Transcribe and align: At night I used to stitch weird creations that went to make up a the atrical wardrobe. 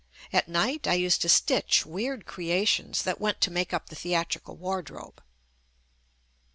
At 0.33 0.47
night 0.47 0.87
I 0.87 0.95
used 0.95 1.21
to 1.21 1.29
stitch 1.29 1.85
weird 1.85 2.25
creations 2.25 3.03
that 3.03 3.21
went 3.21 3.39
to 3.41 3.51
make 3.51 3.71
up 3.71 3.91
a 3.91 3.93
the 3.93 4.13
atrical 4.15 4.57
wardrobe. 4.57 5.21